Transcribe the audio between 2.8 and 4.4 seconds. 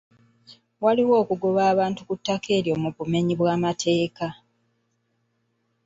mu bumenyi bw'amateeka.